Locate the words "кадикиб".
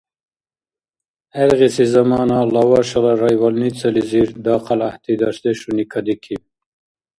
5.91-6.41